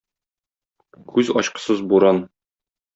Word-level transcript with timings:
Күз 1.13 1.31
ачкысыз 1.43 1.87
буран. 1.95 2.27